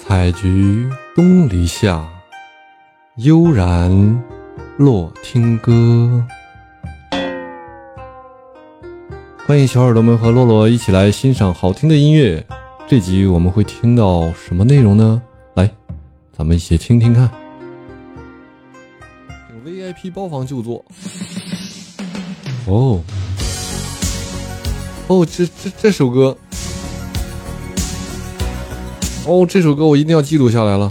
[0.00, 2.08] 采菊东篱下，
[3.16, 4.22] 悠然
[4.76, 6.24] 落听歌。
[9.44, 12.46] 欢迎小耳朵们和洛洛一起来欣赏好听的音乐。
[12.86, 15.20] 这集我们会听到什么内容呢？
[15.54, 15.68] 来，
[16.32, 17.28] 咱们一起听听看。
[19.66, 20.84] VIP 包房就坐。
[22.66, 23.02] 哦，
[25.08, 26.36] 哦，这这这首歌，
[29.28, 30.90] 哦，这首歌我一定要记录下来了。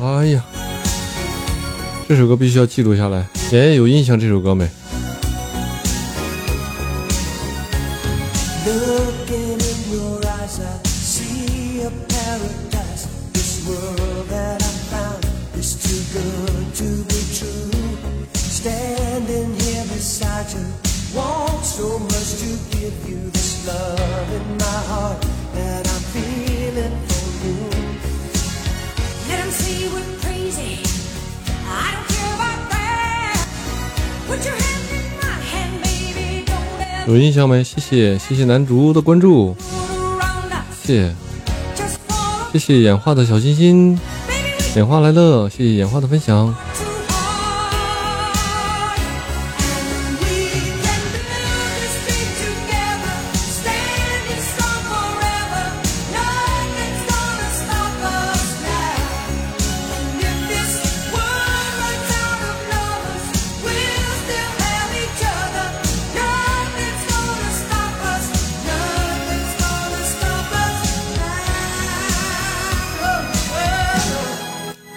[0.00, 0.44] 哎呀，
[2.08, 3.26] 这首歌必须要记录下来。
[3.50, 4.68] 爷爷有印象这首歌没？
[37.08, 37.62] 有印象没？
[37.62, 39.56] 谢谢谢谢男竹的关注，
[40.82, 41.14] 谢
[42.52, 43.98] 谢谢演化的小心心，
[44.74, 46.52] 演化来了，谢谢演化的分享。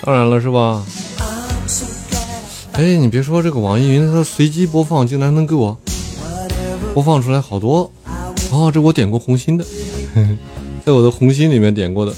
[0.10, 0.84] 当然了，是吧？
[2.72, 5.78] 哎，你别说，这个网易云它随机播放，竟然能给我
[6.96, 7.92] 播放出来好多。
[8.50, 9.64] 哦，这我点过红心的，
[10.84, 12.16] 在我的红心里面点过的。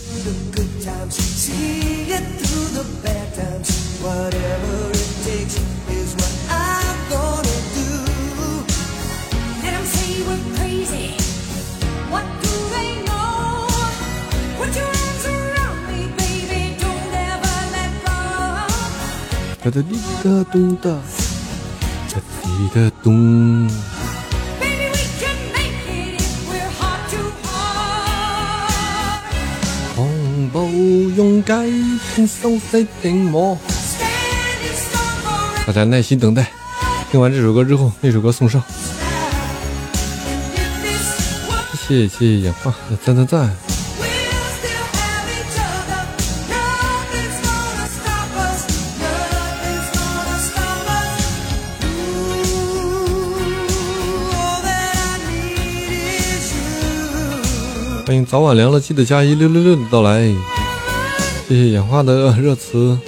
[19.64, 20.90] 哒哒滴哒咚哒，
[22.10, 23.70] 哒滴哒咚。
[29.96, 30.08] 狂
[30.52, 30.64] 暴
[31.16, 31.52] 用鸡
[32.16, 33.56] 片手洗定我。
[35.68, 36.52] 大家耐心等待，
[37.12, 38.64] 听完这首歌之后，那首歌送上。
[41.88, 42.74] 谢谢谢谢演化，
[43.06, 43.71] 赞赞赞。
[58.12, 60.28] 欢迎早晚凉了记得加一六六六的到来，
[61.48, 63.00] 谢谢演化的热词。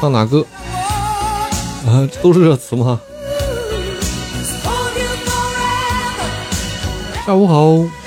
[0.00, 0.40] 唱哪个？
[1.86, 2.98] 啊，这都是热词吗？
[7.26, 8.03] 下午好。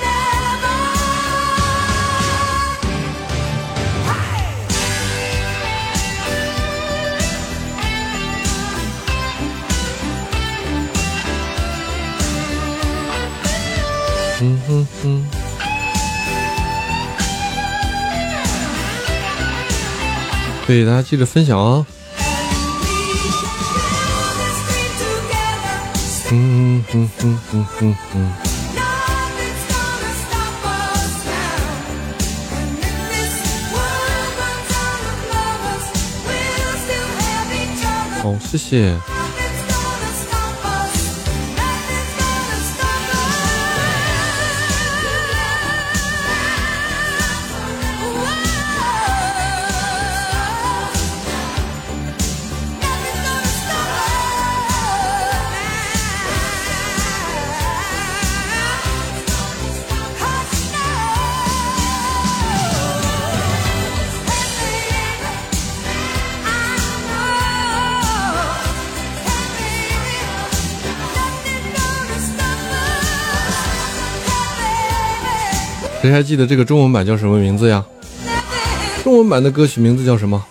[15.04, 15.48] 嗯哼。
[20.66, 21.86] 对，大家记得分享啊！
[26.30, 28.32] 嗯哼哼哼哼哼。
[38.22, 39.17] 好，谢谢。
[76.08, 77.86] 谁还记得这个中文版叫什么名字呀？
[79.04, 80.42] 中文版的歌曲名字叫什么？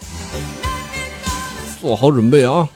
[1.80, 2.68] 做好准备啊！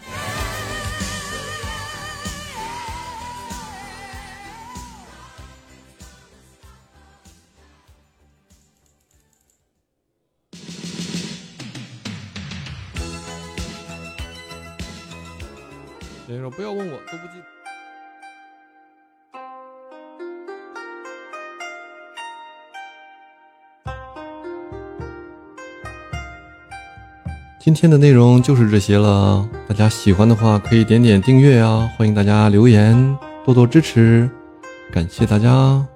[16.27, 17.59] 先生，不要问我，都不记得。
[27.62, 34.30] 今天的内容就是这些了，大家喜欢的话可以点点订阅啊，欢迎大家留言，多多支持，
[34.90, 35.86] 感谢大家。